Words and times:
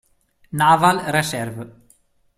Naval 0.61 0.97
Reserve. 1.15 1.63